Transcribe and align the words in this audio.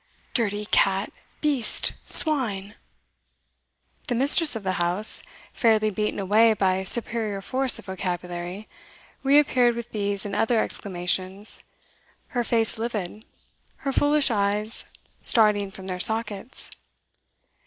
'Dirty 0.33 0.65
cat! 0.65 1.13
beast! 1.41 1.93
swine!' 2.07 2.73
The 4.07 4.15
mistress 4.15 4.55
of 4.55 4.63
the 4.63 4.81
house, 4.81 5.21
fairly 5.53 5.91
beaten 5.91 6.19
away 6.19 6.53
by 6.53 6.83
superior 6.85 7.39
force 7.39 7.77
of 7.77 7.85
vocabulary, 7.85 8.67
reappeared 9.21 9.75
with 9.75 9.91
these 9.91 10.25
and 10.25 10.35
other 10.35 10.59
exclamations, 10.59 11.61
her 12.29 12.43
face 12.43 12.79
livid, 12.79 13.25
her 13.85 13.91
foolish 13.93 14.31
eyes 14.31 14.85
starting 15.21 15.69
from 15.69 15.85
their 15.85 15.99
sockets. 15.99 16.71